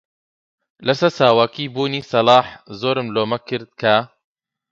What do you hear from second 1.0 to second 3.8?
ساواکی بوونی سەلاح زۆرم لۆمە کرد